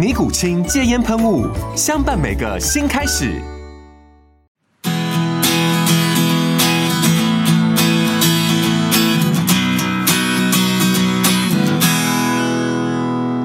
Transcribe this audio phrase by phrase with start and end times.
[0.00, 1.46] 尼古清戒烟喷雾，
[1.76, 3.38] 相伴每个新开始。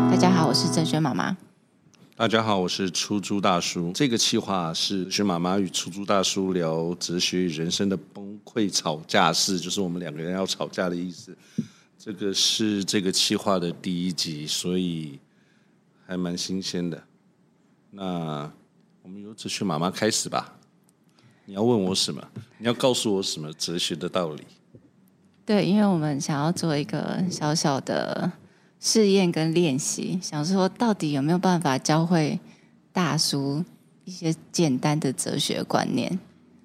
[0.10, 1.36] 大家好，我是郑轩妈妈。
[2.16, 3.92] 大家好，我是出租大叔。
[3.94, 11.38] 这个企划是哲学妈妈与出租大叔聊哲学与人生的崩溃吵架事，就是我们两个人要吵架的意思。
[12.00, 15.20] 这个是这个企划的第一集，所以。
[16.06, 17.04] 还蛮新鲜的，
[17.90, 18.52] 那
[19.02, 20.54] 我们由哲学妈妈开始吧。
[21.46, 22.22] 你要问我什么？
[22.58, 24.44] 你要告诉我什么哲学的道理？
[25.46, 28.32] 对，因为我们想要做一个小小的
[28.80, 32.40] 试验跟练习，想说到底有没有办法教会
[32.92, 33.64] 大叔
[34.04, 36.20] 一些简单的哲学观念？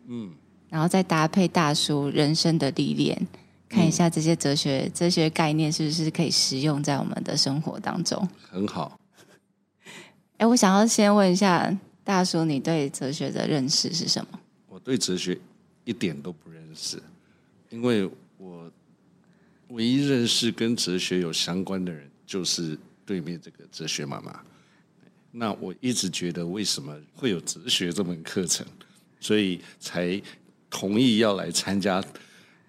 [0.06, 0.33] 嗯，
[0.68, 3.28] 然后再搭配大叔人生的历练，
[3.68, 8.27] 看一下这些哲学、嗯、哲学概念是不是可以实用在我们的生活当中？
[8.50, 8.98] 很好。
[10.41, 11.70] 哎，我想要先问一下
[12.02, 14.41] 大叔，你对哲学的认识是什么？
[14.70, 15.38] 我对哲学
[15.84, 16.98] 一点都不认识，
[17.69, 18.70] 因为我
[19.68, 24.40] 唯一认识跟哲学有相关的人，就是对面这个哲学妈妈。
[25.30, 28.67] 那我一直觉得，为什么会有哲学这门课程，
[29.20, 30.18] 所以才
[30.70, 32.02] 同意要来参加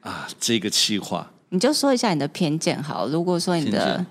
[0.01, 1.31] 啊这个企划。
[1.47, 3.07] 你就说一下你的偏见好。
[3.07, 4.05] 如果说你的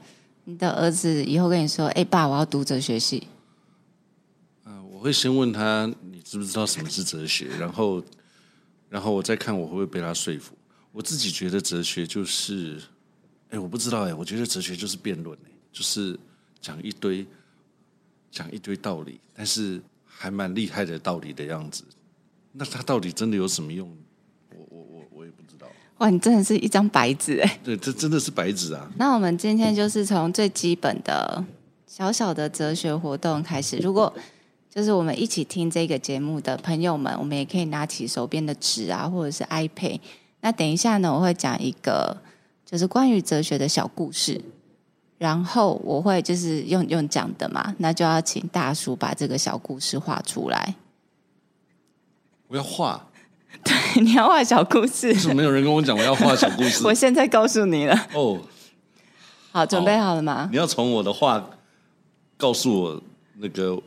[0.44, 3.28] 你的儿子以后跟你说：“哎，爸，我要读哲学系。”
[5.00, 7.46] 我会先问他，你知不知道什么是哲学？
[7.58, 8.04] 然后，
[8.90, 10.54] 然后我再看我会不会被他说服。
[10.92, 12.78] 我自己觉得哲学就是，
[13.48, 16.20] 哎，我不知道哎，我觉得哲学就是辩论哎，就是
[16.60, 17.26] 讲一堆
[18.30, 21.82] 讲一堆道理，但是还蛮厉害的道理的样子。
[22.52, 23.88] 那他到底真的有什么用？
[24.54, 25.66] 我我我我也不知道。
[26.00, 27.60] 哇，你真的是一张白纸哎！
[27.64, 28.92] 对，这真的是白纸啊。
[28.98, 31.42] 那我们今天就是从最基本的
[31.86, 34.14] 小小的哲学活动开始，如果。
[34.72, 39.98] 就是我们一起听这个节目的朋友们，我们也可以拿起手边的纸啊，或者是 iPad。
[40.42, 42.16] 那等一下呢，我会讲一个
[42.64, 44.40] 就是关于哲学的小故事，
[45.18, 50.76] 然后我会就是用用讲的嘛，那就要请大叔把这个小故事画出来。
[52.46, 53.08] 我要画，
[53.64, 55.08] 对，你要画小故事。
[55.08, 56.82] 为什么没有人跟我讲我要画小故事？
[56.86, 57.94] 我现在告诉你了。
[58.14, 58.38] 哦，oh,
[59.50, 60.48] 好，准备好了吗？
[60.52, 61.44] 你要从我的画
[62.36, 63.02] 告诉我
[63.34, 63.82] 那个。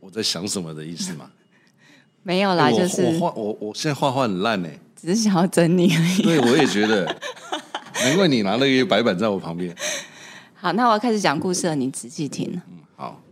[0.00, 1.30] 我在想什么的意思吗？
[2.22, 6.22] 没有啦，欸、就是我画我我现在画画很烂呢，只是想要整你而已。
[6.22, 7.04] 对，我也觉得，
[8.04, 9.74] 难怪你拿了一个白板在我旁边。
[10.54, 12.60] 好，那我要开始讲故事了，你仔细听。
[12.68, 13.22] 嗯，好。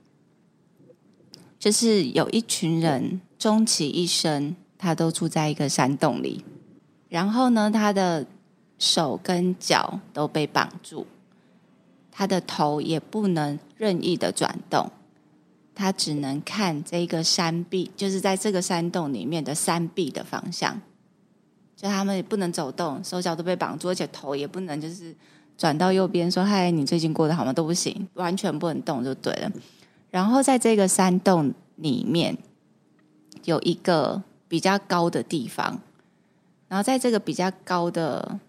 [1.59, 6.45] 就是有一群人，终其一生，他都住在一个山洞里，
[7.11, 8.25] 然后呢，他的
[8.79, 11.05] 手跟脚都被绑住，
[12.11, 14.91] 他的头也不能任意的转动。
[15.79, 20.81] 他只能看这个山壁，就是在这个山洞里面的山壁的方向。
[21.77, 25.15] 就他们也不能走动，手脚都被绑住，而且头也不能就是
[25.57, 29.53] 转到右边说“嗨，你最近过得好吗？”都不行，完全不能动就对了。
[30.11, 32.37] 然后在这个山洞里面
[33.45, 35.81] 有一个比较高的地方，
[36.67, 38.41] 然后在这个比较高的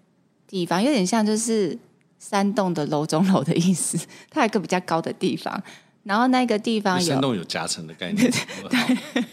[0.48, 1.78] 地方，有点像就是
[2.18, 4.00] 山洞的楼中楼的意思。
[4.31, 5.62] 它有一个比较高的地方。
[6.04, 8.31] 然后那个地方有山洞有夹层的概念，
[8.69, 9.25] 对。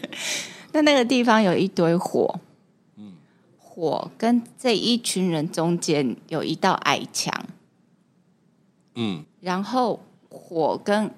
[0.73, 2.39] 那那个地方有一堆火，
[2.97, 3.13] 嗯，
[3.57, 7.33] 火跟这一群人中间有一道矮墙，
[8.95, 9.99] 嗯，然后
[10.29, 11.09] 火跟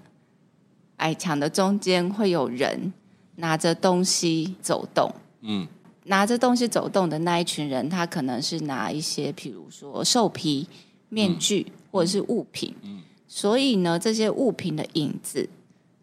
[0.98, 2.94] 矮墙的中间会有人
[3.38, 5.68] 拿着东西走动，嗯，
[6.06, 10.68] 拿着东西走动的那一群人，他可能是拿一些，譬如说兽皮、
[11.10, 13.02] 面具、嗯、或者是物品，嗯。
[13.31, 15.48] 所以呢，这些物品的影子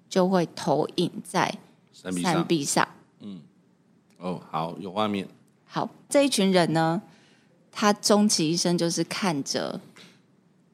[0.08, 1.52] 就会投影在
[1.92, 2.86] 山壁上。
[3.18, 3.40] 嗯，
[4.18, 5.26] 哦，好，有画面。
[5.64, 7.02] 好，这一群人呢，
[7.72, 9.80] 他终其一生就是看着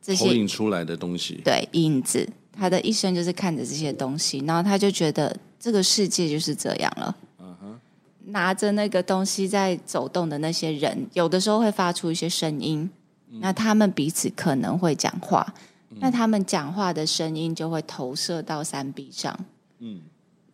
[0.03, 7.17] 这些投影出来的东西，对影子，他的一生就是看着这些东西，然后他就觉得这个世界就是这样了。
[7.39, 7.81] 嗯哼，
[8.27, 12.91] 拿着那个东西在走动的那些人，有的时候会发出一些声音，
[13.31, 15.55] 嗯、那他们彼此可能会讲话，
[15.93, 19.39] 嗯、那他们讲话的声音就会投射到山壁上，
[19.79, 20.01] 嗯，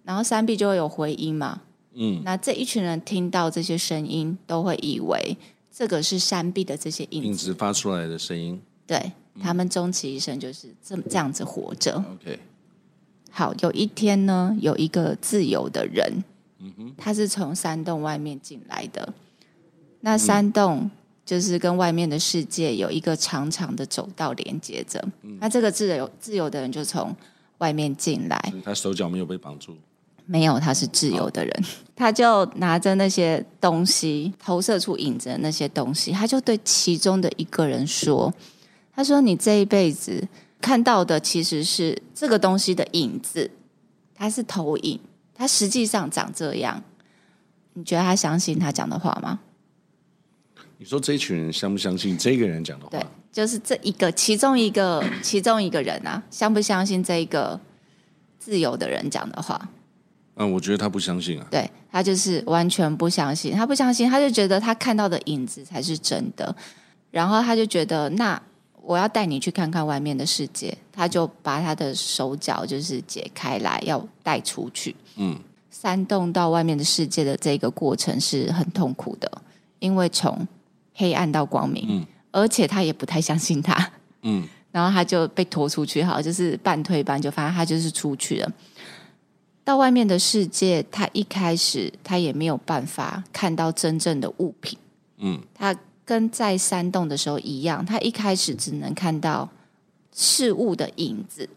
[0.05, 1.63] 然后山壁就会有回音嘛。
[1.95, 5.37] 嗯，那这一群人听到这些声音，都会以为
[5.73, 8.61] 这个是山壁的这些影子，影子发出来的声音。
[8.87, 11.97] 对，他们终其一生就是这么这样子活着。
[11.97, 12.39] OK，
[13.31, 16.25] 好，有一天呢，有一个自由的人，
[16.59, 19.13] 嗯哼，他是从山洞外面进来的。
[20.01, 20.89] 那山洞
[21.29, 24.99] 就是跟外面的世界有一个长长的走道连接着。
[25.21, 27.15] 嗯，那这个自由自由的人就从
[27.59, 29.77] 外面进来，他手脚没有被绑住。
[30.25, 31.65] 没有，他是自由的人，
[31.95, 38.33] 他就拿着那些东西投射出影子的那些东西，他就对其中的一个人说
[38.97, 40.27] ：“他说你这一辈子
[40.63, 43.51] 看到的其实是这个东西的影子，
[44.15, 44.99] 它是投影，
[45.35, 46.83] 它实际上长这样。
[47.75, 49.41] 你觉得他相信他讲的话吗？”
[50.79, 52.91] 你说这一群人相不相信这个人讲的话？
[52.93, 57.61] 对，就是这一个其中一个 其中一个人啊，相不相信这一个
[58.39, 59.69] 自由的人讲的话？
[60.37, 61.47] 嗯，我觉得他不相信啊。
[61.51, 66.55] 对，他就是完全不相信，他不相信，他就觉得他看到的影子才是真的，
[67.11, 68.41] 然后他就觉得，那
[68.81, 74.95] 我要带你去看看外面的世界，他就把他的手脚就是解开来，要带出去。
[75.17, 75.37] 嗯，
[75.73, 79.43] 煽动到外面的世界的这个过程是很痛苦的，
[79.81, 80.47] 因为从
[80.99, 83.91] 黑暗到光明，嗯，而且他也不太相信他，
[84.23, 88.53] 嗯， 然后他就被拖出去，好，就是半推半就，反正他就是出去了。
[89.65, 94.79] 到外面的世界，他一开始他也没有办法看到真正的物品。
[95.19, 99.49] 嗯，他跟在山洞的时候一样，他一开始只能看到
[100.15, 101.49] 事物的影子，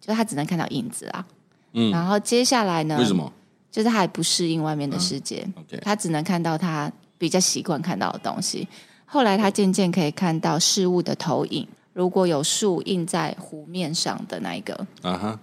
[0.00, 1.26] 就他只能看到影子啊。
[1.72, 2.98] 嗯，然后接下来呢？
[2.98, 3.32] 为什么？
[3.70, 5.46] 就是他还不适应外面的世界。
[5.56, 5.80] 嗯 okay.
[5.82, 8.66] 他只能看到他比较习惯看到的东西。
[9.04, 14.74] 后来他渐渐可以看到事物的投影，如果有树印在湖面上的那一个。
[15.02, 15.40] 啊哈。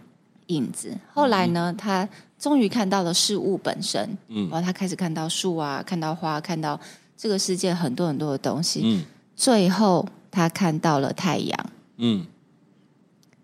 [0.48, 0.96] 影子。
[1.12, 2.08] 后来呢，嗯、他
[2.38, 4.16] 终于看到了事物本身。
[4.28, 6.80] 嗯，然后他开始看到树啊，看到花，看到
[7.18, 8.82] 这个世界很多很多的东西。
[8.84, 9.04] 嗯，
[9.36, 11.70] 最后他看到了太阳。
[11.98, 12.28] 嗯，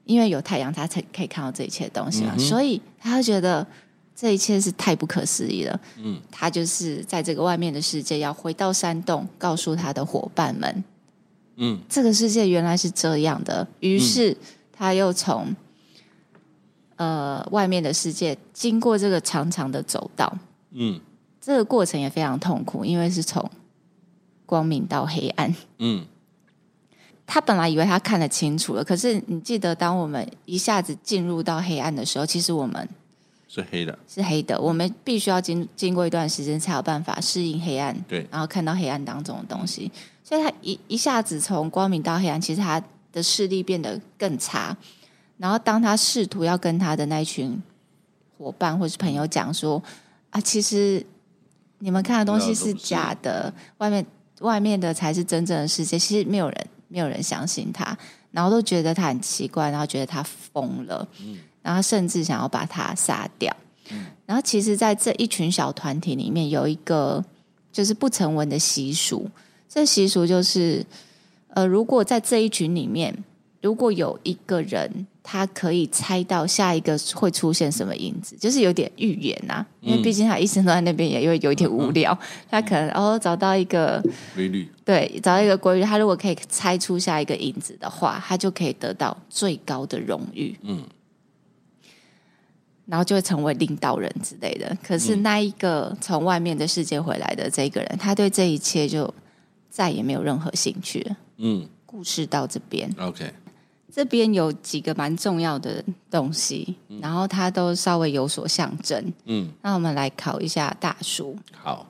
[0.06, 2.34] 因为有太阳，他才可以看到这一切东西嘛。
[2.36, 3.66] 嗯、所以他就觉得
[4.22, 5.80] 这一切是太不可思议了。
[5.98, 10.84] 嗯，他就是在这个外面的世界，要回到山洞，告诉他的伙伴们。
[11.56, 13.68] 嗯，这个世界原来是这样的。
[13.80, 14.38] 于是
[14.72, 15.56] 他又从。
[16.98, 20.32] 呃，外面的世界经过这个长长的走道，
[20.70, 21.02] 嗯，
[21.40, 23.50] 这个过程也非常痛苦，因为是从
[24.46, 26.06] 光明到黑暗，嗯，
[27.26, 32.88] 他本来以为他看得清楚了，可是你记得，当我们一下子进入到黑暗的时候，其实我们
[33.54, 39.92] 是黑的，是黑的，我们必须要经经过一段时间才有办法适应黑暗，对，然后看到黑暗当中的东西，
[40.24, 42.82] 所以他一一下子从光明到黑暗，其实他
[43.12, 44.76] 的视力变得更差。
[45.38, 47.62] 然后，当他试图要跟他的那群
[48.38, 49.82] 伙伴或是朋友讲说
[50.30, 51.06] ：“啊，其实
[51.80, 54.06] 你们看的东西是假的，外面
[54.42, 57.98] 外面的才是真正的世界。”其实没有人没有人相信他，
[58.30, 63.56] 然后都觉得他很奇怪，然后觉得他疯了，嗯，然后甚至想要把他杀掉。
[63.90, 67.24] 嗯，然后，其实，在这一群小团体里面，有一个
[67.72, 69.30] 就是不成文的习俗。
[69.68, 70.86] 这习俗就是，
[71.50, 73.24] 呃，如果在这一群里面，
[73.62, 75.08] 如果有一个人。
[75.24, 79.68] 他可以猜到下一个会出现什么影子，就是有点预言呐、啊。
[79.80, 82.12] 因为毕竟他一生都在那边，也会有一点无聊。
[82.12, 84.04] 嗯、他可能哦找到一个
[84.34, 85.84] 规律，对，找到一个规律。
[85.84, 90.58] 他如果可以猜出下一个影子的话，他就可以得到最高的荣誉。
[90.64, 90.84] 嗯，
[92.86, 94.78] 然后就会成为领导人之类的。
[94.84, 99.12] 可是那一个从外面的世界回来的这个人，他对这一切就
[99.70, 101.18] 再也没有任何兴趣了。
[101.38, 103.34] 嗯，故事到这边，OK。
[103.94, 109.14] 这边有几个蛮重要的东西，嗯、然后它都稍微有所象征。
[109.26, 111.36] 嗯，那我们来考一下大叔。
[111.52, 111.86] 好，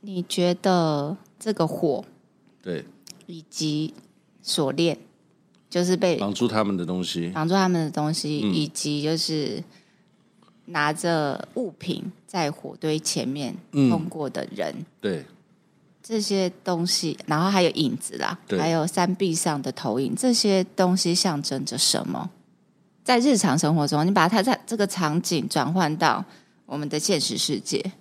[0.00, 2.02] 你觉得这个火，
[2.62, 2.86] 对，
[3.26, 3.92] 以及
[4.40, 4.96] 锁链，
[5.68, 9.62] 就是被绑住他们的东西，绑住他们的东西，嗯、以及就是
[10.70, 15.24] 拿着物品在火堆前面通过的人，嗯、对。
[16.02, 22.28] 这些东西，然后还有影子啦，还有山壁上的投影，这些东西象征着什么？
[23.04, 26.24] 在日常生活中，你把它在这个场景转换到
[26.66, 27.92] 我们的现实世界，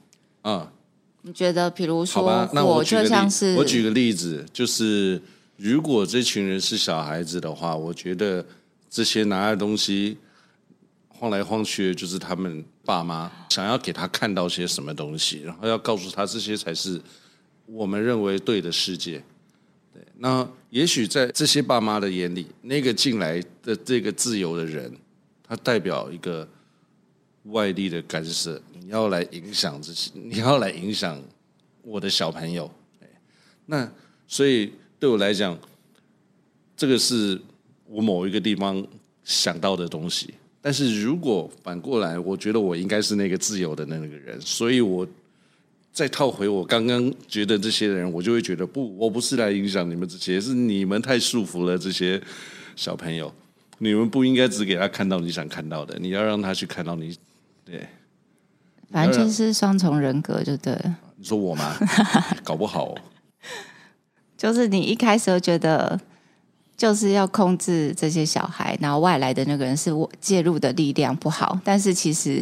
[0.44, 0.66] 嗯，
[1.22, 5.22] 你觉得，比如说，那我就像是我举个例子，就是
[5.58, 8.44] 如果这群人是小孩子的话，我觉得
[8.90, 10.18] 这些拿的东西
[11.20, 17.00] 晃来晃去，就是他们爸妈想要给他看到些什么东西，然后要告诉他这些才是
[17.66, 19.22] 我们认为对的世界。
[19.94, 24.92] 对，那也许在这些爸妈的眼里，那个进来的这个自由的人，
[25.44, 26.48] 他代表一个。
[27.46, 31.20] 外力的干涉，你要来影响这些，你要来影响
[31.82, 32.70] 我的小朋友。
[33.66, 33.90] 那
[34.28, 35.58] 所以对我来讲，
[36.76, 37.40] 这个是
[37.86, 38.86] 我某一个地方
[39.24, 40.34] 想到的东西。
[40.62, 45.08] 但是如果反过来，我觉得我应该是那个自由的那个人，所以我
[45.92, 52.22] 再套回我刚刚觉得这些人，我就会觉得不，我不是来影响你们这些，是你们太束缚了这些
[52.76, 53.34] 小朋友。
[53.82, 57.18] 你们不应该只给他看到你想看到的，你要让他去看到你。
[57.64, 57.88] 对，
[58.92, 60.98] 反正就是双重人格，就对了。
[61.16, 61.78] 你说我吗？
[62.44, 62.94] 搞不好，
[64.38, 66.00] 就是你一开始就觉得
[66.80, 72.42] 就是要控制这些小孩，然后外来的那个人是我介入的力量不好，但是其实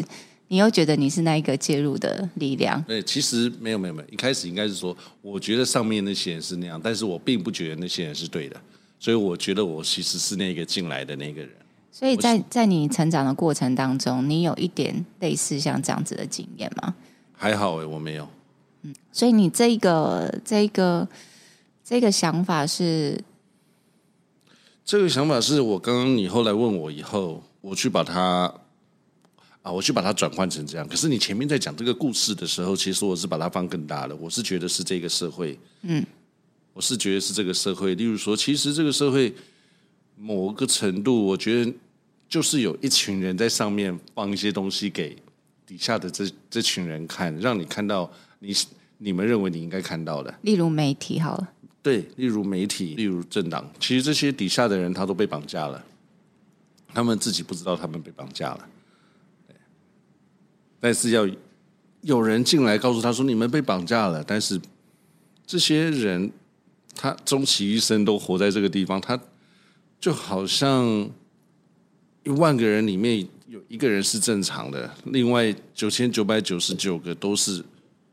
[0.49, 2.79] 你又觉得你是那一个介入的力量。
[2.83, 8.55] 对，其实没有没有没有，一开始应该是说，我觉得上面那些人是那样，但是我并不觉得那些人是对的，
[8.99, 11.49] 所以我觉得我其实是那个进来的那个人。
[11.91, 16.93] 所以在在你成长的过程当中，你有一点类似像这样子的经验吗？
[17.33, 18.29] 还好哎，我没有。
[18.83, 21.07] 嗯，所以你这个这个
[21.83, 23.19] 这个想法是，
[24.87, 28.49] 这个想法是我刚刚你后来问我以后，我去把它
[29.61, 30.87] 啊，我去把它转换成这样。
[30.87, 36.01] 可是你前面在讲这个故事的时候，其实我是把它放更大的，我是觉得是这个社会，嗯，
[36.71, 37.95] 我是觉得是这个社会。
[37.95, 39.35] 例如说，其实这个社会
[40.15, 41.73] 某个程度，我觉得。
[42.29, 45.15] 就是有一群人在上面放一些东西给
[45.65, 48.53] 底下的这这群人看，让你看到你
[48.97, 50.37] 你们认为你应该看到的。
[50.41, 51.49] 例如媒体好了，
[51.87, 55.81] 对，例如媒体，例如政党，其实这些底下的人他都被绑架了，
[56.93, 58.67] 他们自己不知道他们被绑架了。
[60.81, 61.25] 但是要
[62.01, 64.59] 有人进来告诉他说你们被绑架了，但是
[65.45, 66.29] 这些人
[66.93, 69.17] 他终其一生都活在这个地方，他
[69.99, 71.09] 就好像。
[72.23, 77.63] 一万个人里面有一个人是正常的，另外九千九百九十九个都是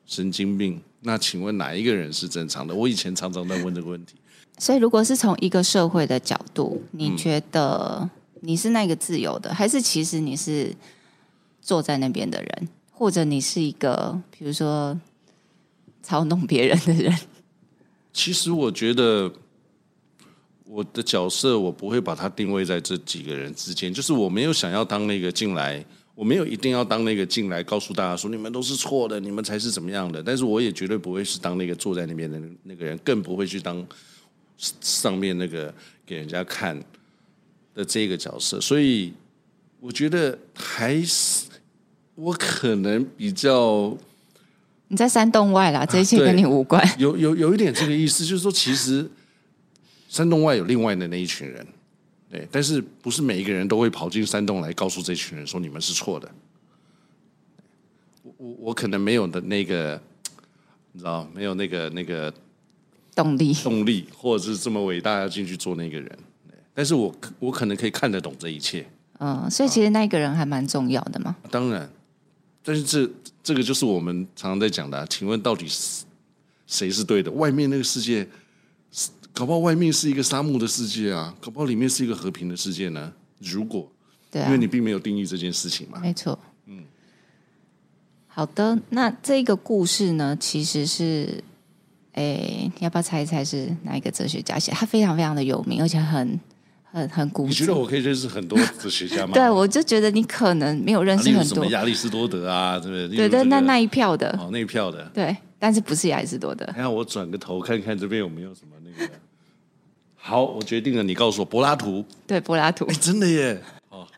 [0.06, 0.80] 神经病。
[1.04, 2.74] 那请问哪一个人是正常的？
[2.74, 4.16] 我以前常常在问这个问题。
[4.58, 10.74] 所以，如果是从一个社会的角度，你觉得你是那个自由的，还是其实你是
[11.60, 14.98] 坐在那边的人，或者你是一个比如说
[16.02, 17.16] 操弄别人的人？
[18.12, 19.32] 其实我觉得。
[20.66, 25.84] 我的角色，我不会把它定位在这几个人之间，就是我没有想要当那个进来，
[26.14, 30.22] 我没有一定要当那个进来告诉大家说你们都是错的，你们才是怎么样的。
[30.22, 33.86] 但是我也绝对不会是当那个坐在那边的那个人，更不会去当
[34.58, 35.72] 上面那个
[36.06, 36.78] 给人家看
[37.74, 38.60] 的这个角色。
[38.60, 39.12] 所以
[39.80, 41.46] 我觉得还是
[42.14, 43.96] 我可能比较
[44.88, 46.82] 你在山洞外啦，这一切跟你无关。
[46.82, 49.08] 啊、有有有一点这个意思，就是说其实。
[50.06, 51.66] 山洞外有另外的那一群人，
[52.34, 56.28] 对，但是不是每一个人都会跑进山洞来告诉这群人说你们是错的。
[58.36, 60.00] 我我可能没有的那个，
[60.90, 62.34] 你知道，没有那个那个
[63.14, 66.18] 动力动力，或者是这么伟大要进去做那个人。
[66.74, 68.84] 但是我我可能可以看得懂这一切。
[69.20, 71.36] 嗯，所以其实那个人还蛮重要的嘛。
[71.52, 71.88] 当然，
[72.64, 73.08] 但是这
[73.44, 75.06] 这个就是我们常常在讲的啊。
[75.08, 76.04] 请问到底是
[76.66, 77.30] 谁是对的？
[77.30, 78.26] 外面那个世界。
[79.34, 83.12] 搞不好外面是一个沙漠的世界啊，搞不好里面是一个和平的世界呢。
[83.40, 83.90] 如果，
[84.30, 85.98] 对啊，因为你并没有定义这件事情嘛。
[86.00, 86.84] 没错，嗯。
[88.28, 91.42] 好的，那这个故事呢，其实是，
[92.12, 94.70] 哎，你要不要猜一猜是哪一个哲学家写？
[94.70, 96.40] 他非常非常的有名，而且很
[96.84, 97.46] 很很古。
[97.48, 99.34] 你觉得我可以认识很多哲学家吗？
[99.34, 101.66] 对，我就觉得你可能没有认识很多。
[101.66, 103.16] 亚里士多德啊，对不对？
[103.16, 106.64] 对对，那那一票的，哦，那一票的，对，但是不是亚里士多德？
[106.76, 109.12] 那我转个头看看这边有没有什么那个。
[110.26, 111.02] 好，我决定了。
[111.02, 112.02] 你告诉我，柏拉图。
[112.26, 112.86] 对，柏拉图。
[112.86, 113.60] 哎，真的耶！
[113.90, 114.08] 哦，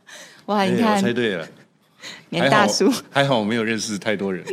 [0.44, 1.44] 哇，你看，我猜对了。
[2.28, 4.46] 年大叔，还好我没有认识太多人。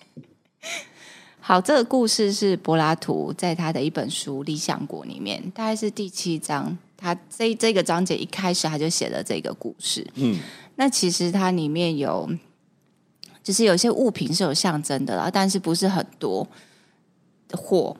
[1.40, 6.76] 好，这个故事是柏拉图在他的一本书《理想国》里面，大概是第七章。
[6.94, 10.06] 他这这个章节一开始他就写了这个故事。
[10.16, 10.38] 嗯，
[10.76, 12.28] 那其实它里面有，
[13.42, 16.46] 就是有些物品是有象征的啦，但是不是很多
[17.52, 17.96] 货。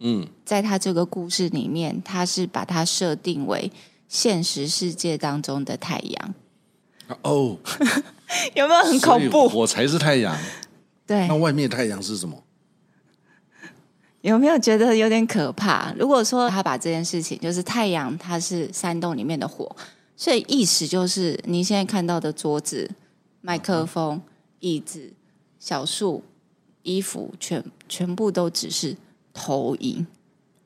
[0.00, 3.70] 嗯，在他这个故事里面，他是把它设定为
[4.08, 6.34] 现实世界当中的太阳。
[7.22, 7.56] 哦，
[8.54, 9.46] 有没有很恐怖？
[9.58, 10.36] 我才是太阳。
[11.06, 12.42] 对，那外面的太阳是什么？
[14.20, 15.92] 有没有觉得有点可怕？
[15.98, 19.74] 如果说他把这件事情，就是太阳，它是山洞里面的火，
[20.16, 22.90] 所以意思就是你现在看到的桌子、
[23.40, 24.20] 麦克风、
[24.60, 25.12] 椅子、
[25.58, 26.22] 小树、
[26.82, 28.96] 衣服，全全部都只是
[29.38, 30.04] 投影。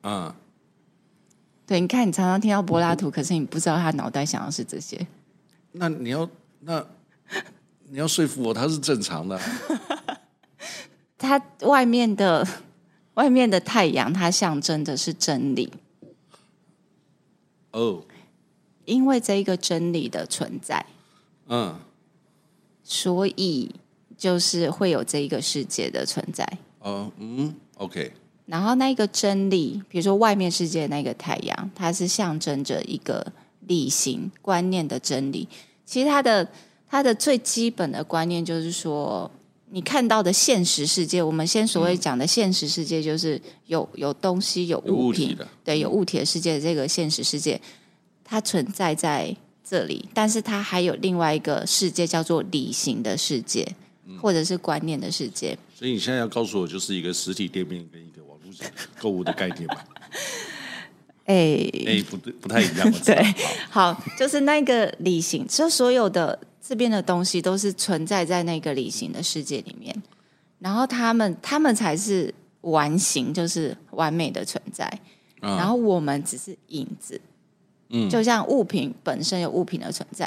[0.01, 0.33] 嗯，
[1.67, 5.05] 对，你看，你常常听到柏拉图，可是你不知道他脑袋想的是这些。
[5.73, 6.27] 那你要
[6.61, 6.83] 那
[7.89, 9.39] 你要说服我，他是正常的。
[11.19, 12.47] 他外面的。
[13.15, 15.71] 外面的太阳，它象征的是真理。
[17.69, 18.03] 哦，oh.
[18.85, 20.83] 因为这一个真理的存在，
[21.45, 21.75] 嗯，uh.
[22.83, 23.75] 所以
[24.17, 26.43] 就是会有这一个世界的存在。
[26.79, 28.13] 哦，嗯，OK。
[28.53, 33.25] 然后那个真理，比如说外面世界的那个太阳，它是象征着一个
[33.61, 35.47] 理性观念的真理。
[35.83, 36.47] 其实它的
[36.87, 39.29] 它的最基本的观念就是说。
[39.75, 46.61] 你看到的现实世界，我们先所谓讲的现实世界，就是有有东西、有物品，物体对，有物体的世界。
[46.61, 47.59] 这个现实世界，
[48.23, 49.35] 它存在在
[49.67, 53.67] 这里，但是它还有另外一个世界，叫做理性的世界，
[54.21, 55.57] 或者是观念的世界。
[55.73, 57.99] 所以你现在要告诉我，就是一个实体店面跟
[58.99, 59.85] 购物的概念吧？
[61.25, 61.33] 哎
[61.85, 62.91] 哎、欸，不对，不太一样。
[63.05, 63.35] 对，
[63.69, 66.39] 好，就是那个理性，就所有的。
[66.65, 69.93] 这边的东西都是存在在那个理性的世界里面，
[70.59, 74.89] 然后他们他们才是完形，就是完美的存在。
[75.41, 77.19] 嗯、然后我们只是影子，
[77.89, 80.25] 嗯，就像物品本身有物品的存在，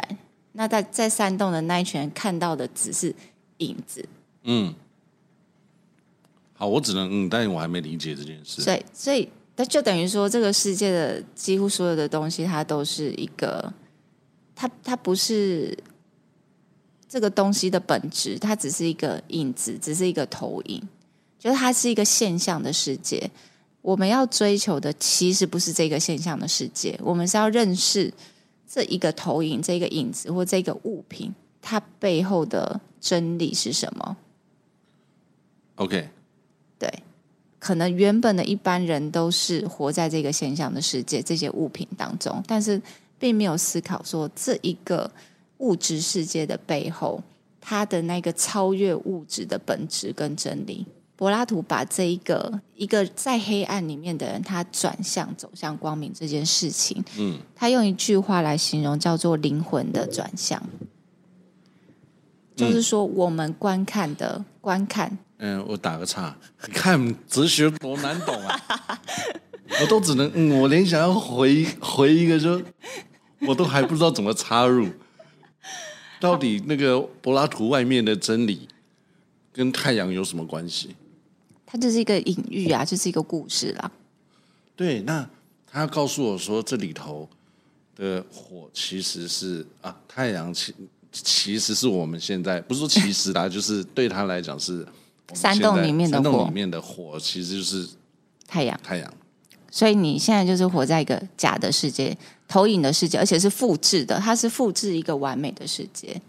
[0.53, 3.15] 那在在山洞的那一群看到的只是
[3.57, 4.07] 影子。
[4.43, 4.75] 嗯，
[6.57, 8.63] 好，我只能嗯，但是我还没理解这件事。
[8.63, 13.73] 所以，所以那就等于说，这个世界的几乎所有的东西，它都是一个，
[14.55, 15.77] 它它不是。
[17.09, 20.83] 这个东西的本质，它只是一个影子，只是一个投影，
[21.39, 23.31] 就是它是一个现象的世界。
[23.81, 28.13] 我们要追求的其实不是这个现象的世界，我们是要认识
[28.69, 34.17] 这一个投影、这个影子或这个物品，它背后的真理是什么
[35.77, 36.09] ？OK，
[36.79, 36.91] 对，
[37.59, 42.81] 可能原本的一般人都是活在这个现象的世界、这些物品当中，但是
[43.19, 45.11] 并没有思考说这一个。
[45.59, 47.19] 物质世界的背后，
[47.63, 50.85] 它的那个超越物质的本质跟真理，
[51.17, 60.87] 柏拉图把这一个一个在黑暗里面的人，他转向走向光明这件事情，嗯，他用一句话来形容，叫做灵魂的转向，嗯、
[62.55, 65.17] 就是说我们观看的观看。
[65.39, 68.61] 嗯，我打个岔，你看哲学多难懂啊，
[69.81, 72.61] 我都只能嗯，我连想要回回一个说，
[73.41, 74.89] 我都还不知道怎么插入。
[76.19, 78.67] 到底那个柏拉图外面的真理
[79.53, 80.97] 跟太阳有什么关系？
[81.67, 83.91] 它就是一个隐喻啊，就是一个故事啦。
[84.75, 85.29] 对，那
[85.71, 87.29] 他告诉我说，这里头
[87.95, 90.75] 的火其实是啊，太阳其
[91.11, 94.87] 其实是我们现在不是说其实啦，就是对他来讲是
[95.35, 97.89] 山洞里面的火，山洞里面的火其实就是
[98.47, 99.13] 太阳，太阳。
[99.71, 102.17] 所以你现在就是活在一个假的世界。
[102.49, 106.23] 投影的世界，而且是复制的，它是复制一个完美的世界。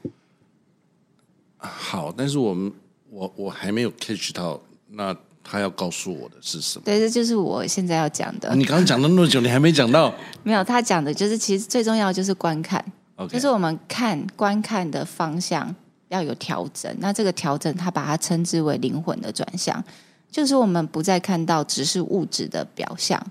[1.60, 2.74] 好，但是我们
[3.12, 6.86] 我我还没有 catch 到，那他要告诉我的是什么？
[6.86, 8.56] 对，这就是我现在要讲的。
[8.56, 10.12] 你刚刚讲了那么久，你还没讲到？
[10.42, 12.84] 没有，他讲的就是其实最重要的就是观看
[13.16, 13.34] ，Okay.
[13.34, 15.76] 就是我们看观看的方向
[16.10, 16.96] 要有调整。
[17.00, 19.84] 那这个调整，他把它称之为灵魂的转向，
[20.32, 23.26] 就是我们不再看到只是物质的表象。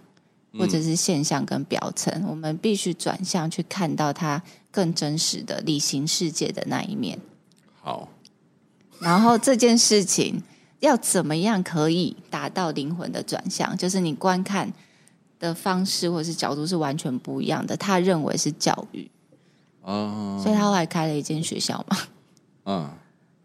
[0.59, 7.19] 或者是现象跟表层，嗯、我们必须转向去看到它更真实的理性世界的那一面。
[7.83, 8.09] 好，
[8.99, 10.43] 然后这件事情
[10.81, 13.77] 要怎么样可以达到灵魂的转向？
[13.77, 14.73] 就是你观看
[15.39, 17.77] 的方式或是角度是完全不一样的。
[17.77, 19.11] 他认为是教育，
[19.83, 21.99] 哦，所以他后来开了一间学校嘛。
[22.67, 22.91] 嗯，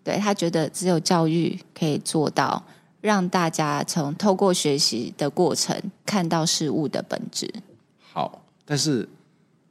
[0.04, 2.62] 对，他觉得只有教育可以做到。
[3.02, 7.52] 让大家从透过学习的过程看到事物的本质。
[8.00, 9.10] 好，但是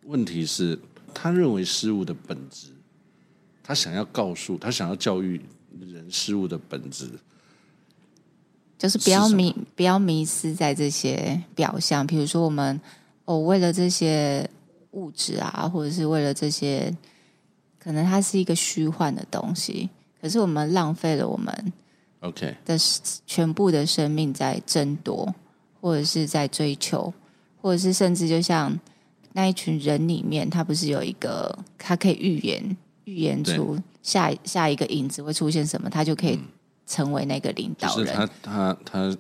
[0.02, 0.76] 问题是，
[1.14, 2.72] 他认为事物的本质，
[3.62, 5.40] 他想要告诉他想要教育
[5.78, 7.08] 人事物的本质，
[8.76, 12.04] 就是不要迷不要迷失在这些表象。
[12.04, 12.80] 比如说，我们
[13.26, 14.50] 哦，为了这些
[14.90, 16.92] 物质啊，或者是为了这些，
[17.82, 19.88] 可能它是一个虚幻的东西，
[20.20, 21.72] 可是我们浪费了我们。
[22.20, 22.76] OK 的
[23.26, 25.34] 全部的生命在争夺，
[25.80, 27.10] 或者是在追求，
[27.62, 28.78] 或者是甚至就像
[29.32, 36.38] 那一群人里面，他不是有一个，他可以预言预言出下下一个影子会出现什么，他就可以
[36.86, 38.04] 成为那个领导人。
[38.04, 39.16] 就是他他他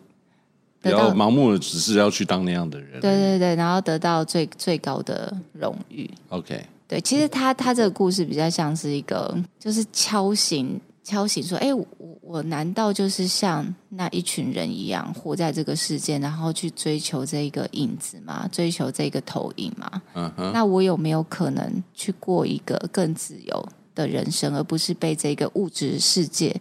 [0.82, 3.00] 不要盲目的只是要去当那样的人。
[3.00, 6.10] 对对对，然后得到最最高的荣誉。
[6.28, 10.80] OK，对，其实他他这个故事比较像是一个，就是敲醒。
[11.04, 11.86] 敲醒说：“哎，我
[12.20, 18.48] 我难道就是像那一群人一样活在这个世界，然后去追求这个影子吗？
[18.50, 20.02] 追求这个投影吗？
[20.14, 20.52] 嗯哼。
[20.52, 26.54] 那我有没有可能去过一个更自由的人生，而不是被这个物质世界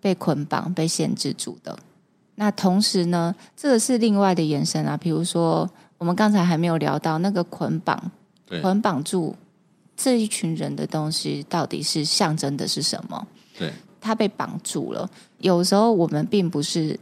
[0.00, 1.78] 被捆绑、被限制住的？
[2.34, 4.96] 那同时呢，这个是另外的延伸啊。
[4.96, 8.10] 比如说，我们刚才还没有聊到那个捆绑，
[8.60, 9.34] 捆绑住
[9.96, 13.26] 这一群人的东西，到底是象征的是什么？”
[13.58, 15.08] 对，他被绑住了。
[15.38, 16.98] 有时候我们并不是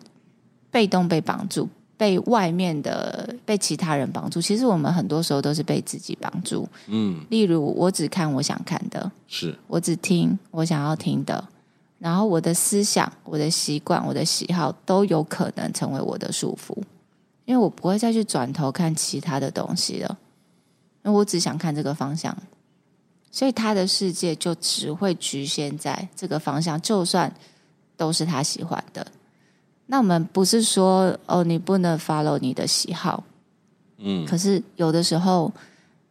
[0.71, 4.41] 被动被绑住，被外面的被其他人绑住。
[4.41, 6.69] 其实我们很多时候都是被自己绑住。
[6.87, 11.45] 嗯，例如我只看我想看的，是我只听我想要听的，
[11.99, 16.77] 然后我的思想、我的习惯、我的喜好都有可能成为我的束缚，
[17.45, 20.19] 因为我不会再去转头看其他的东西了，
[21.05, 22.37] 因为我只想看这个方向。
[23.35, 27.35] 所以他的世界就只会局限在这个方向，就算
[27.97, 29.05] 都是他喜欢的。
[29.87, 33.25] 那我们不是说哦，你不能 follow 你的喜好，
[33.97, 34.25] 嗯。
[34.25, 35.53] 可是有的时候，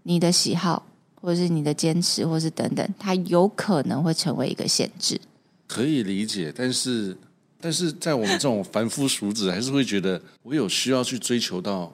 [0.03, 0.85] 你的喜好，
[1.21, 5.17] 或者是你的坚持，或是等等，它有可能会成为一个限制。
[5.65, 7.15] 可以理解，但是，
[7.61, 11.93] 但是在我们这种凡夫俗子，还是会觉得我有需要去追求到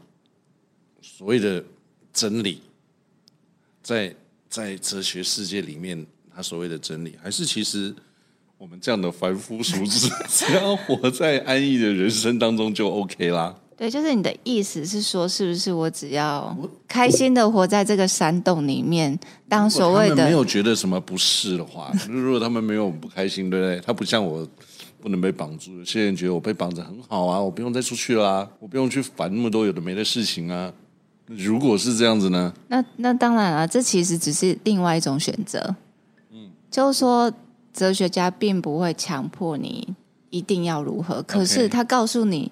[1.03, 1.63] 所谓的
[2.11, 2.63] 真理，
[3.83, 4.15] 在。
[4.49, 7.93] 在哲学世界里面，他所谓的真理，还是其实
[8.57, 13.55] 我们这样的凡夫俗子，只要活在安逸的人生当中就 OK 啦。
[13.77, 16.53] 对，就是你的意思是说，是不是我只要
[16.85, 23.79] 开心的活在这个山洞里面，当所谓的没有觉得什么不适的话，如果他们没有不开心，对不对？
[23.79, 24.45] 他不像我
[24.99, 30.73] 不能被绑住，有些人觉得我被绑着很好啊，我不用再出去啦，我不用去烦那么多有的没的事情啊。
[31.29, 32.51] 如果是这样子呢？
[32.69, 35.75] 那那当然了，这其实只是另外一种选择。
[36.31, 37.31] 嗯，就是说，
[37.71, 39.95] 哲学家并不会强迫你
[40.31, 42.51] 一定要如何，可是他告诉你，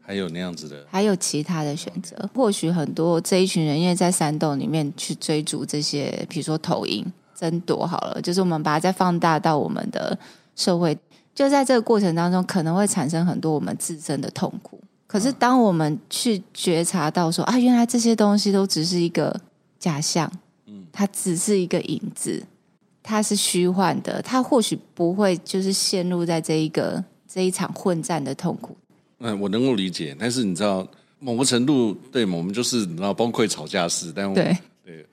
[0.00, 2.30] 还有那样子的，还有其他的选择。
[2.32, 7.04] 或许很多这一群人，因为在山洞里面去追逐这些，比如说投影、
[7.34, 10.16] 争夺，好了，就是我们把它再放大到我们的
[10.54, 10.96] 社会，
[11.34, 14.80] 就在这个过程当中，可能会产生很多我们自身的痛苦。
[15.12, 19.38] 可是，当我们去觉察到说啊，原来这些东西都只是一个
[19.78, 20.32] 假象，
[20.64, 22.42] 嗯，它只是一个影子，
[23.02, 28.74] 它是虚幻的，它或许不会就是陷入在这一个这一场混战的痛苦。
[29.18, 35.06] 嗯，我能够理解，但是你知道，某个程度，对，我们就是你知道崩溃吵架式，但我对，对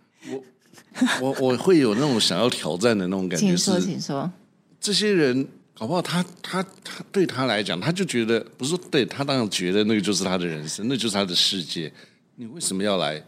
[1.22, 3.48] 我我我会有那种想要挑战的那种感觉。
[3.48, 4.32] 请说，请说，
[4.80, 5.46] 这些人。
[5.80, 6.02] 好不好？
[6.02, 11.90] 他他他对他来讲，他就觉得不是对他当然觉得那个就是他的人生，那就是他的世界。
[12.36, 13.24] 你为什么要来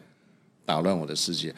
[0.66, 1.56] 打乱我的世界？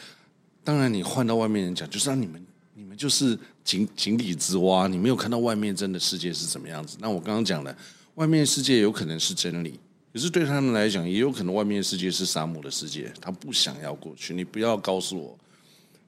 [0.63, 2.39] 当然，你换到外面人讲，就是让你们
[2.75, 6.95] 你们就是井井底之蛙，你没有看到外面真的世界是怎么样子。
[7.01, 7.75] 那我刚刚讲了，
[8.13, 9.79] 外面世界有可能是真理，
[10.13, 14.35] 可是对他们来讲，也有可能外面世界是沙漠的世界，他不想要过去。
[14.35, 15.35] 你不要告诉我，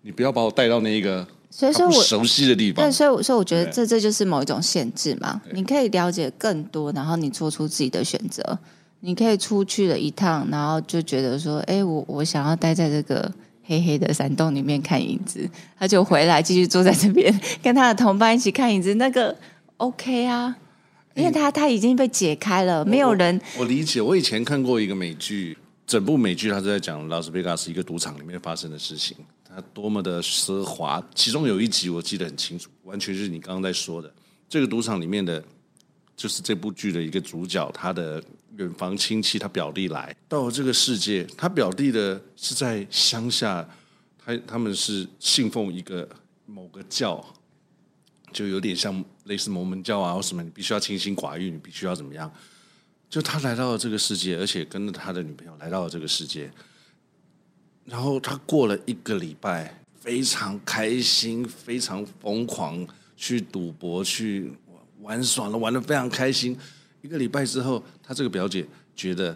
[0.03, 1.27] 你不要把我带到那一个。
[1.57, 5.41] 所以说我熟悉的地方，对，所以所以我觉得这这就是某一种限制嘛。
[5.53, 8.59] 你可以了解更多，然后你做出自己的选择。
[8.99, 13.31] 你可以出去了一趟，然后就觉得说，哎，我我想要待在这个
[13.63, 19.33] 黑黑的山洞里面看影子，他就回来继续坐在这边， 跟他的同伴一起看影子，那个
[19.77, 20.53] OK 啊，
[21.13, 23.61] 因为他他已经被解开了，没有人我。
[23.61, 29.15] 我理解，我以前看过一个美剧，整部美剧他是在讲拉斯维加斯一个赌场里面发生的事情。
[29.55, 34.13] 他多么的奢华，其中有一集我记得很清楚，完全是你刚刚在说的
[34.49, 35.41] 这个赌场里面的，
[36.13, 38.21] 就是这部剧的一个主角，他的
[38.57, 43.65] 远房亲戚，他表弟来到了这个世界，他表弟的是在乡下，
[44.17, 46.05] 他他们是信奉一个
[46.45, 47.25] 某个教，
[48.33, 52.29] 就有点像类似摩门教啊或什么，你必须要清心寡欲，你必须要怎么样？
[53.09, 56.51] 就他来到了这个世界，而且跟着他的女朋友来到了这个世界。
[57.85, 64.51] 然后他过了一个礼拜，非常开心，非常疯狂，去赌博，去
[65.01, 66.57] 玩耍了，玩得非常开心。
[67.03, 69.29] 一个礼拜之后，他这个表姐觉得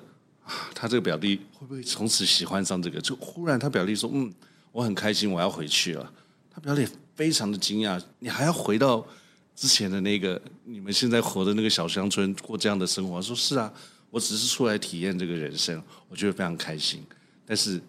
[0.44, 3.00] 啊，他这个表弟会不会从此喜欢上这个？
[3.00, 4.34] 就忽然他表弟说：“嗯，
[4.72, 6.12] 我很开心，我要回去了。”
[6.50, 9.06] 他表弟非常的惊讶：“你还要回到
[9.56, 13.72] 之前的那个你们现在活的那个小乡村过这样的生活？”说：“是啊，
[14.10, 17.04] 我只是出来体验这个人生，我觉得非常开心。”
[17.46, 17.80] 但是。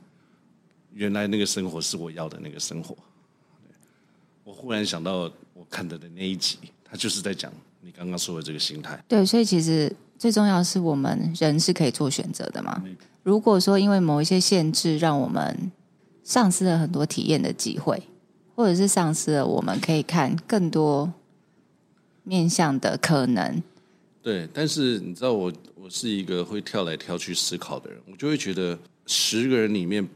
[0.92, 2.96] 原来那个生活是我要的那个生活。
[4.44, 9.02] 我忽然想到我看的的那一集，他就是在讲你刚刚说的这个心态。
[9.06, 12.82] 对，所以其实最重要的是，我们人是可以做选择的嘛。
[13.22, 15.70] 如果说因为某一些限制，让我们
[16.24, 18.02] 丧失了很多体验的机会，
[18.56, 21.12] 或者是丧失了我们可以看更多
[22.24, 23.62] 面向的可能。
[24.22, 30.06] 对，但是你知道我，我是一个会跳来跳去思考的人，我就会觉得十个人里面，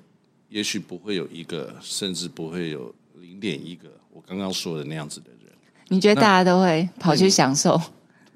[0.48, 5.52] 也许不会有一个，甚至不会有零点一个，我刚刚说的那样子的人。
[5.88, 7.80] 你觉得大家都会跑去享受？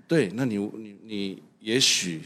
[0.07, 2.23] 对，那你你你也许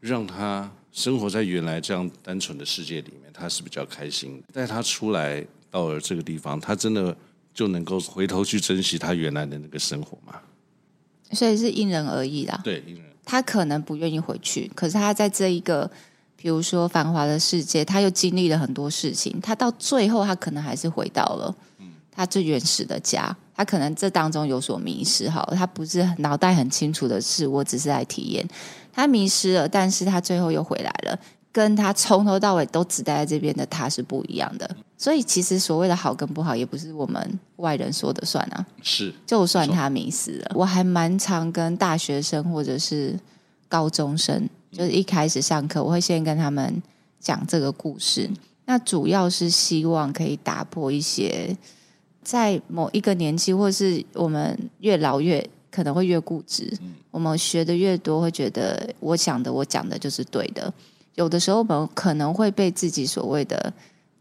[0.00, 4.42] 让他生活在原来这样单纯的世界里面，他是比较开心。
[4.52, 7.16] 带他出来到了这个地方，他真的
[7.52, 10.40] 就能够回头去珍惜他原来的那个生活吗？
[11.32, 12.60] 所以是因人而异啦。
[12.62, 13.04] 对，因人。
[13.24, 15.90] 他可能不愿意回去，可是他在这一个，
[16.44, 21.54] 比如说繁华的世界，他又经历了很多事情，他到最后，他可能还是回到了
[22.12, 23.34] 他最原始的家。
[23.56, 28.46] 他可能这当中有所迷失，哈，他不是脑袋很清楚的是，我只是来体验。
[28.92, 31.18] 他迷失了，但是他最后又回来了。
[31.50, 38.66] 跟他从头到尾都只待在这边的他是不一样的，所以其实所谓的好跟不好，也不是我们外人说的算啊。
[38.82, 43.18] 是，就算他迷失了，我还蛮常跟大学生或者是
[43.66, 46.82] 高中生，就是一开始上课，我会先跟他们
[47.20, 48.28] 讲这个故事。
[48.66, 51.56] 那主要是希望可以打破一些
[52.22, 56.76] 在某一个年纪，或是我们越老越可能会越固执，
[57.10, 60.72] 我们学的越多，会觉得我想的我讲的就是对的。
[61.14, 63.72] 有的时候，我们可能会被自己所谓的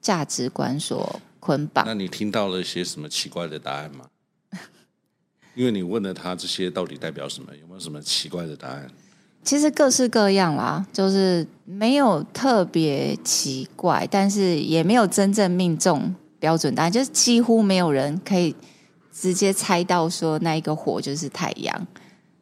[0.01, 1.85] 价值观所捆绑。
[1.85, 4.05] 那你听到了一些什么奇怪的答案吗？
[5.55, 7.55] 因为你问了他这些到底代表什么？
[7.55, 8.91] 有没有什么奇怪的答案？
[9.43, 18.55] 其实各式各样啦，就是没有特别奇怪，但是也没有真正命中标准答案，就是几乎没有人可以
[19.11, 21.87] 直接猜到说那一个火就是太阳。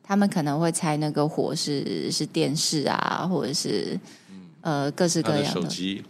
[0.04, 4.00] 他们可能会猜那个火是是电视啊，或者是。
[4.64, 6.04] 呃，各式各样的，的手机，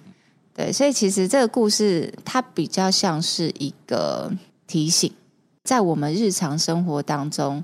[0.53, 4.29] 对，所以其实这个故事它比较像是一个
[4.67, 5.09] 提醒，
[5.63, 7.63] 在我们日常生活当中，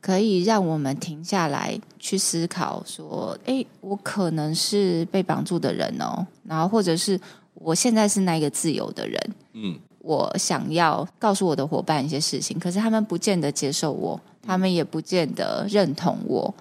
[0.00, 7.20] 可以让我们停下来去思考，说，哎，我可能是被绑住的人哦，然后或者是
[7.54, 16.54] 我现在是那个自由的人，嗯，我想要告诉我的伙伴一些事情，可是他们不见得接受我，他们也不见得认同我。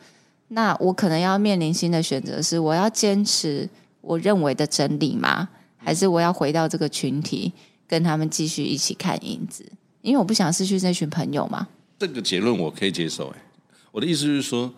[0.49, 3.69] 那我可能要面临新的选择，是我要坚持
[4.01, 5.49] 我认为的真理吗？
[5.75, 7.53] 还是我要回到这个群体，
[7.87, 9.63] 跟他们继续一起看影子？
[10.01, 11.67] 因为我不想失去这群朋友嘛。
[11.99, 13.27] 这个结论我可以接受。
[13.29, 13.43] 哎，
[13.91, 14.73] 我的意思是说，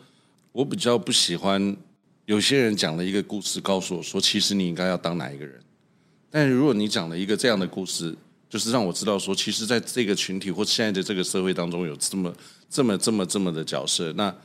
[0.52, 1.76] 我比较不喜欢
[2.26, 5.60] 有些人讲了一个故事，告诉我说，其实你应该要当哪一个人。
[6.30, 8.16] 但如果你讲了一个这样的故事，
[8.50, 12.34] 就是让我知道说，其实在这个群体或现在的这个社会当中，有这么
[12.70, 14.36] 这么这么这么的角色，那。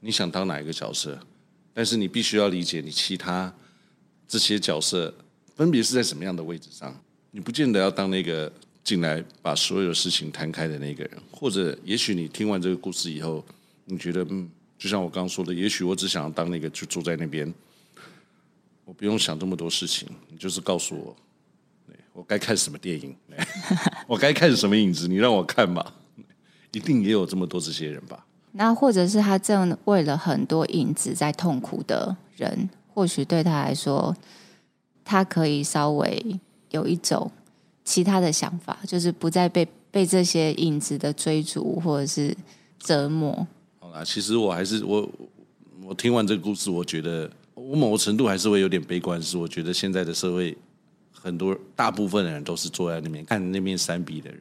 [0.00, 1.18] 你想当哪一个角色？
[1.74, 3.52] 但是你必须要理解，你其他
[4.28, 5.12] 这些角色
[5.56, 6.96] 分别是在什么样的位置上。
[7.32, 8.48] 你不见得要当那个
[8.88, 13.44] 进来把所有事情摊开的那个人，或者也许你听完这个故事以后，
[13.84, 14.48] 你觉得嗯，
[14.78, 17.52] 就像我刚刚说的，也许我只想要当那个就坐在那边，
[18.86, 21.16] 我不用想这么多事情，你就是告诉我，
[22.14, 23.14] 我该看什么电影，
[24.08, 25.92] 我该看什么影子，你让我看吧。
[26.72, 28.24] 一定也有这么多这些人吧。
[28.52, 34.16] 那或者是他正为了很多影子在痛苦的人，或许对他来说，
[35.04, 37.30] 他可以稍微有一种
[37.88, 42.36] 其他的想法，就是不再被被这些影子的追逐或者是
[42.78, 43.46] 折磨。
[43.78, 45.08] 好啦，其实我还是我
[45.82, 50.54] 我听完这个故事，我觉得我某个程度还是会有点悲观，是我觉得现在的社会
[51.10, 54.40] 很多大部分的人都是坐在那边看那面山壁的人，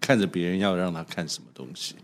[0.00, 1.94] 看着别人要让他看什么东西。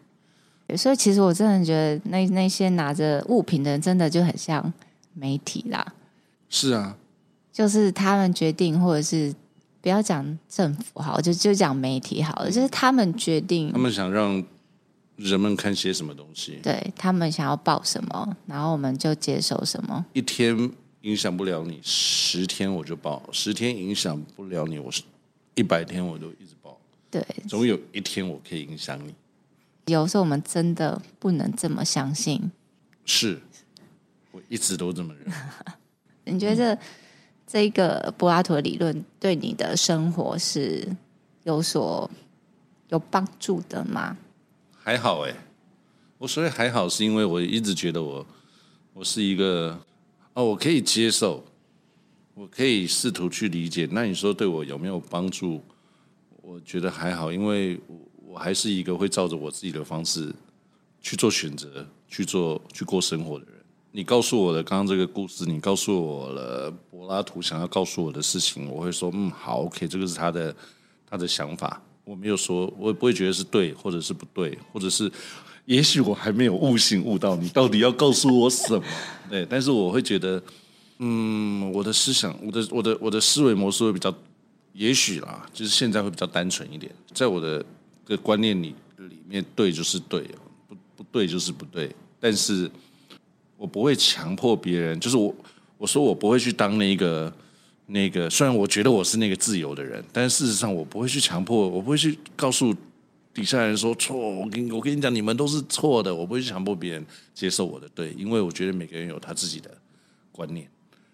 [0.76, 4.72] 所以，其实我真的觉得那那些拿着物品的人，真的就很像
[5.14, 5.94] 媒体啦。
[6.48, 6.96] 是啊，
[7.52, 9.34] 就是他们决定，或者是
[9.86, 14.44] 不要讲政府好，就就讲媒体好了，就是他们决定，他们想让
[15.14, 20.04] 人们看些什么东西，对他们想要报什么，然后我们就接受什么。
[20.12, 20.68] 一天
[21.02, 25.04] 影响不了你，十天我就报；十天影响不了你，我是
[25.54, 26.76] 一百天我都一直报。
[27.08, 29.14] 对，总有一天我可以影响你。
[29.86, 32.50] 有时候我们真的不能这么相信。
[33.04, 33.40] 是，
[34.32, 35.32] 我一直都这么认为。
[36.32, 36.78] 你觉得、嗯、
[37.46, 40.86] 这个柏拉图理论对你的生活是
[41.44, 42.10] 有所
[42.88, 44.16] 有帮助的吗？
[44.72, 45.34] 还好哎，
[46.18, 48.26] 我所以还好，是因为我一直觉得我
[48.92, 49.78] 我是一个
[50.34, 51.44] 哦，我可以接受，
[52.34, 53.88] 我可以试图去理解。
[53.90, 55.62] 那你说对我有没有帮助？
[56.42, 57.96] 我觉得还好，因为我。
[58.28, 60.30] 我还是一个会照着我自己的方式
[61.00, 63.54] 去做选择、去做去过生活的人。
[63.96, 70.54] 你告诉我的刚刚这个故事，你告诉我了柏拉图想要告诉我的事情，我会说嗯好，OK，这个是他的
[71.08, 71.82] 他的想法。
[72.04, 75.10] 我没有说，我也不会觉得是对，或者是不对，或者是
[75.64, 78.84] 也许我还没有悟性悟到你到底要告诉我什么。
[79.30, 80.42] 对，但是我会觉得，
[80.98, 84.14] 嗯，我的思想，我的我的我的思维模式会比较，
[84.74, 87.64] 也许啦，就是现在会比较单纯一点，在我的
[88.04, 90.20] 个观念里里面，对就是对，
[90.68, 92.70] 不不对就是不对，但是。
[93.56, 95.34] 我不会强迫别人，就是我
[95.78, 97.32] 我说我不会去当那个
[97.86, 102.74] 那个，虽然我觉得我是那个自由的人，但事实上我不会去强迫，我不会去告诉
[103.32, 104.14] 底下人说错。
[104.16, 106.14] 我跟我跟你讲，你们都是错的。
[106.14, 109.70] 我不会去强迫别人接受我的对，因为我觉得每个人有他自己的
[110.30, 110.68] 观念，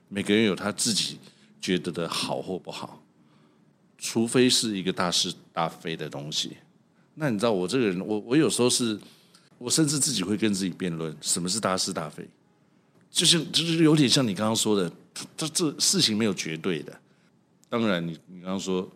[0.09, 1.19] 每个人有他自己
[1.61, 3.01] 觉得的好或不好，
[3.99, 6.57] 除非是一个大是大非的东西。
[7.15, 8.99] 那你知道我这个人，我我有时候是。
[9.63, 12.27] 我甚至自己会跟自己辩论，什么是大是大非，
[13.11, 14.91] 就是就是有点像你刚刚说的，
[15.37, 16.93] 他这事情没有绝对的。
[17.69, 18.87] 当然你，你你刚刚说，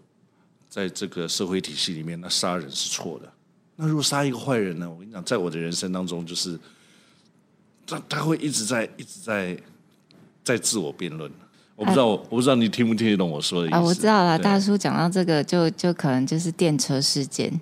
[0.69, 3.33] 在这个社会体系里面，那杀人是错的。
[3.77, 4.91] 那如果杀一个坏人呢？
[4.91, 6.59] 我跟你讲，在我的人生当中，就是
[7.87, 9.57] 他他会一直在一直在
[10.43, 11.31] 在自我辩论。
[11.77, 13.77] 我不知道，啊、我不知道你听不听得懂我说的意思。
[13.77, 14.39] 啊，我知道了。
[14.39, 17.61] 大叔讲到这个，就就可能就是电车事件。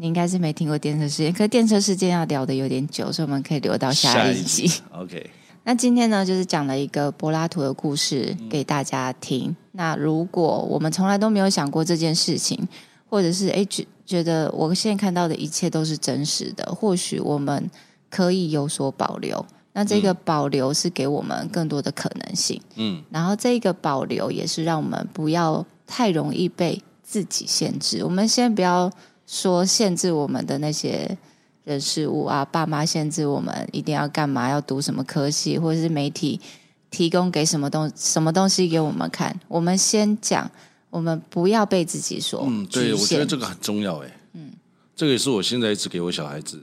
[0.00, 4.64] 你应该是没听过电车事件，可是电车事件要聊的有点久，所以我们可以留到下一集。
[4.64, 5.30] 一 OK。
[5.62, 9.50] 那今天呢，就是讲了一个柏拉图的故事给大家听。
[9.50, 12.66] 嗯、那如果我们从来都没有想过这件事情，
[13.10, 17.70] 或者是哎觉觉得我现在看到的一切都是真实的，或许我们
[18.08, 19.44] 可以有所保留。
[19.74, 22.58] 那这个保留是给我们更多的可能性。
[22.76, 23.04] 嗯。
[23.10, 28.02] 然后这个保留也是让我们不要太容易被自己限制。
[28.02, 28.90] 我们先不要。
[29.30, 31.16] 说限制我们的那些
[31.62, 36.40] 人事物啊，爸妈限制我们一定要干嘛，要读什么科系，或者是媒体
[36.90, 39.38] 提供给什么东什么东西给我们看。
[39.46, 40.50] 我们先讲，
[40.90, 42.42] 我们不要被自己说。
[42.44, 44.50] 嗯，对，我觉得这个很重要，哎，嗯，
[44.96, 46.60] 这个也是我现在一直给我小孩子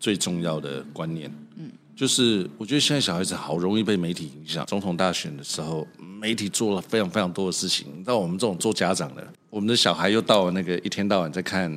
[0.00, 1.30] 最重要的观念。
[1.56, 4.64] 嗯，就是我觉得现在小孩子好容易被媒体影响。
[4.64, 8.02] 总统大选的时候，媒体做了非常非常多的事情。
[8.02, 11.70] 到我们这种做家长的，我们的小孩又到了那个一天到晚在看。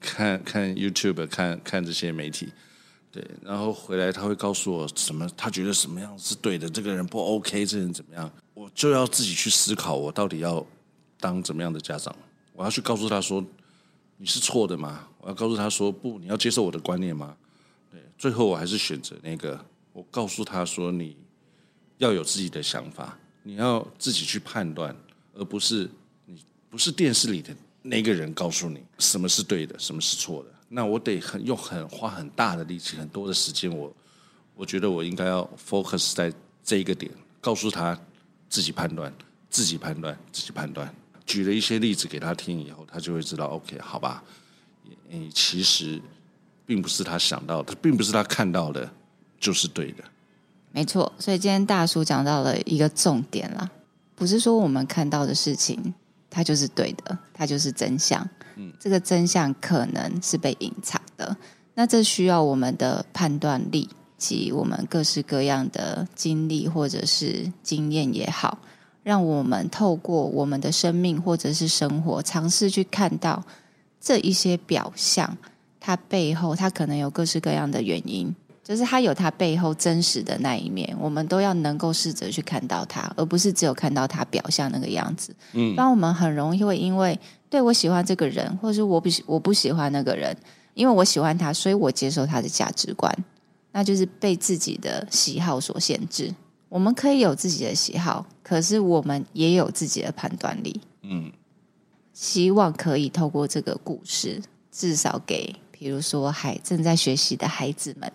[0.00, 2.50] 看看 YouTube，看看这些媒体，
[3.12, 10.66] 对，然后回来他会告诉我什么，他觉得什么样是对的，这个人不 OK，这人怎么样，我就要自己去思考，我到底要
[11.20, 12.14] 当怎么样的家长？
[12.54, 13.44] 我要去告诉他说
[14.16, 15.06] 你是错的吗？
[15.20, 17.36] 我要告诉他说不，你要接受我的观念吗？
[17.90, 21.16] 对，最后我还是选择那个，我告诉他说你
[21.98, 24.96] 要有自己的想法，你要自己去判断，
[25.34, 25.90] 而不是
[26.24, 27.54] 你不是电视里的。
[27.82, 33.92] 那个人告诉你什么是对的，什么是错的，那我得很用很花很大的力气，很多的时间，我
[34.54, 37.98] 我觉得我应该要 focus 在这一个点，告诉他
[38.48, 39.12] 自己判断，
[39.48, 40.94] 自己判断，自己判断。
[41.24, 44.22] 举了一些例子给他听以后，他就会知道，OK，好吧，
[45.10, 46.00] 诶，其实
[46.66, 48.92] 并不是他想到的，并不是他看到的，
[49.38, 50.04] 就是对的。
[50.72, 53.70] 没错，所以今天大叔讲到了一个重点啦，
[54.14, 55.94] 不是说我们看到的事情。
[56.30, 58.26] 它就是对的，它就是真相。
[58.56, 61.36] 嗯，这个真相可能是被隐藏的，
[61.74, 68.58] 那这需要我们的判断力及我们各式各样的经历或者是经验也好，
[69.02, 73.42] 让我们透过我们的生命或者是生活，尝试去看到
[74.00, 75.36] 这一些表象，
[75.78, 78.34] 它背后它可能有各式各样的原因。
[78.70, 85.34] 就是他有他背后真实的那一面，我们都要能够试着去看到他，而不是只有看到他表象那个样子。
[85.54, 90.32] 嗯，不然我们很容易会因为对我喜欢这个人，或者是我不喜我不喜欢那个人，
[90.74, 93.12] 因为我喜欢他，所以我接受他的价值观，
[93.72, 96.32] 那就是被自己的喜好所限制。
[96.68, 100.80] 我们可以有自己的喜好，可是我们也有自己的判断力。
[101.02, 101.32] 嗯，
[102.12, 104.40] 希望可以透过这个故事，
[104.70, 108.08] 至少给比如说还正在学习的孩子们。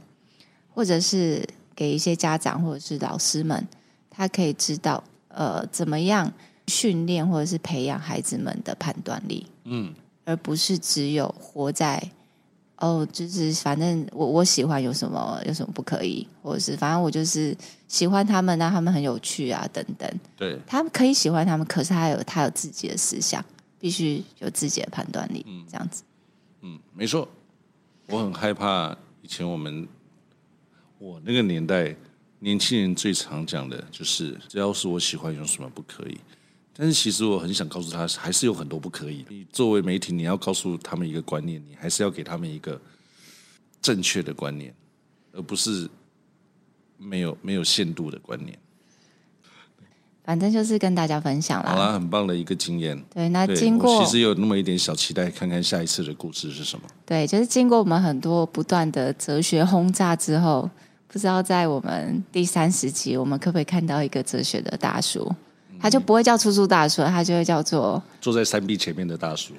[0.76, 3.66] 或者是给一些家长或者是老师们，
[4.10, 6.32] 他可以知道呃怎么样
[6.68, 9.94] 训练或者是培养孩子们的判断力，嗯，
[10.26, 12.12] 而不是只有活在
[12.78, 17.56] 哦，就是反正我我喜欢有什么有什么不可以，或者是反正我就是
[17.88, 23.44] 喜欢他们啊，他们很有趣啊等等，对，他们可以喜欢他们，可是他有他有自己的思想，
[23.80, 26.04] 必须有自己的判断力，嗯，这样子，
[26.62, 27.28] 嗯，没错，
[28.08, 29.88] 我很害怕以前我们。
[31.06, 31.96] 我那个年代，
[32.40, 36.18] 年轻人最常讲的就是，只要是我喜欢，有什么不可以？
[36.76, 39.24] 但是其实我很想告诉他，还是有很多不可以。
[39.30, 42.82] 你作为媒体，你要告诉他们一个观念，你还是要给他们一个
[43.84, 44.74] 正确的观念，
[45.32, 45.88] 而不是
[46.98, 48.58] 没有没有限度的观念。
[50.24, 51.70] 反正就是跟大家分享啦。
[51.70, 53.00] 好啦，很棒的一个经验。
[53.14, 56.88] 对，那经过其实有那么一点小期待，看看下一次的故事是什么。
[57.06, 60.68] 对，就是经过我们很多不断的哲学轰炸之后，
[61.16, 65.34] 不知道在我们第三十集，我们可不可以看到一个哲学的大叔？
[65.72, 69.54] 嗯、他就不会叫出租大叔，他就会叫做坐在山壁前面的大叔。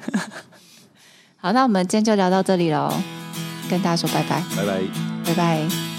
[1.41, 2.93] 好，那我们今天就聊到这里喽，
[3.71, 4.83] 跟大家说拜拜，拜拜，
[5.25, 5.95] 拜拜。